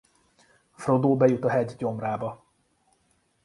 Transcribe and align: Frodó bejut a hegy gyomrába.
Frodó 0.75 1.17
bejut 1.17 1.43
a 1.45 1.49
hegy 1.49 1.75
gyomrába. 1.77 2.43